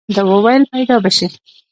ده 0.15 0.21
وويل 0.31 0.63
پيدا 0.73 0.95
به 1.03 1.11
شي. 1.17 1.27